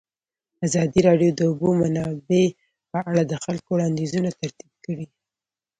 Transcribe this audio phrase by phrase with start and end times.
[0.65, 2.45] ازادي راډیو د د اوبو منابع
[2.91, 5.05] په اړه د خلکو وړاندیزونه ترتیب کړي.